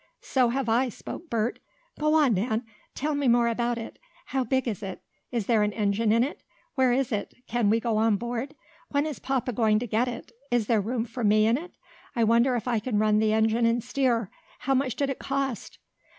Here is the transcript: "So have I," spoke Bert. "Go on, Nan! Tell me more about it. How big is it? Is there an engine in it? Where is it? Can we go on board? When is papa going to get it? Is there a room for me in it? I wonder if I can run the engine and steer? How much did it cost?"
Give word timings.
"So 0.23 0.49
have 0.49 0.67
I," 0.67 0.89
spoke 0.89 1.29
Bert. 1.29 1.59
"Go 1.99 2.15
on, 2.15 2.33
Nan! 2.33 2.65
Tell 2.95 3.13
me 3.13 3.27
more 3.27 3.47
about 3.47 3.77
it. 3.77 3.99
How 4.25 4.43
big 4.43 4.67
is 4.67 4.81
it? 4.81 5.03
Is 5.31 5.45
there 5.45 5.61
an 5.61 5.71
engine 5.73 6.11
in 6.11 6.23
it? 6.23 6.41
Where 6.73 6.91
is 6.91 7.11
it? 7.11 7.35
Can 7.45 7.69
we 7.69 7.79
go 7.79 7.97
on 7.97 8.15
board? 8.15 8.55
When 8.89 9.05
is 9.05 9.19
papa 9.19 9.53
going 9.53 9.77
to 9.77 9.85
get 9.85 10.07
it? 10.07 10.31
Is 10.49 10.65
there 10.65 10.79
a 10.79 10.81
room 10.81 11.05
for 11.05 11.23
me 11.23 11.45
in 11.45 11.55
it? 11.55 11.75
I 12.15 12.23
wonder 12.23 12.55
if 12.55 12.67
I 12.67 12.79
can 12.79 12.97
run 12.97 13.19
the 13.19 13.31
engine 13.31 13.67
and 13.67 13.83
steer? 13.83 14.31
How 14.61 14.73
much 14.73 14.95
did 14.95 15.11
it 15.11 15.19
cost?" 15.19 15.77